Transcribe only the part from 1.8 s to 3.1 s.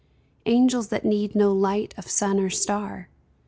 of sun or star